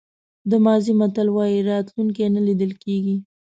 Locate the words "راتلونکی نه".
1.71-2.41